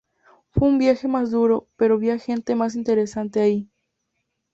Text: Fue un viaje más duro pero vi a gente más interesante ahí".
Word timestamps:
Fue 0.49 0.67
un 0.67 0.79
viaje 0.79 1.07
más 1.07 1.29
duro 1.29 1.67
pero 1.75 1.99
vi 1.99 2.09
a 2.09 2.17
gente 2.17 2.55
más 2.55 2.73
interesante 2.73 3.39
ahí". 3.39 3.69